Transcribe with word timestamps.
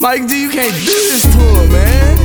Mike 0.00 0.26
D, 0.28 0.40
you 0.40 0.50
can't 0.50 0.72
do 0.72 0.86
this 0.86 1.24
to 1.24 1.38
him, 1.38 1.72
man. 1.72 2.19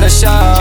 for 0.00 0.06
the 0.06 0.08
show. 0.08 0.59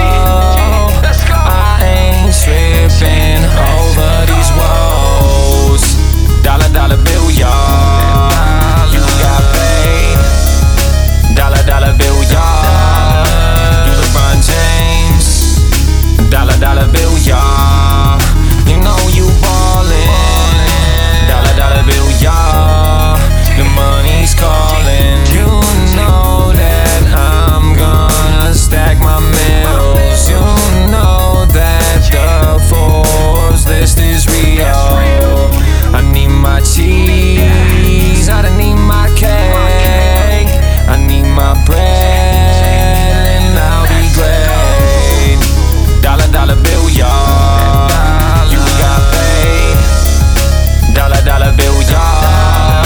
bill, 51.69 51.81
y'all. 51.89 52.85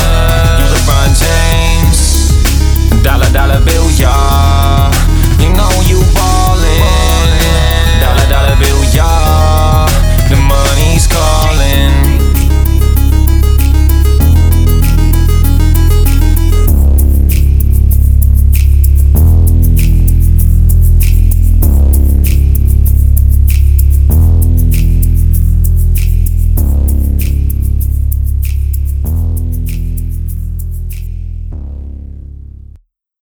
You 0.60 0.66
LeBron 0.76 1.12
James, 1.20 2.32
dollar 3.04 3.30
dollar 3.32 3.64
bill, 3.64 3.90
y'all. 3.92 4.53